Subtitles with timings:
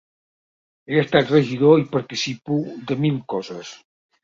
[0.89, 2.59] He estat regidor i participo
[2.91, 3.79] de mil coses.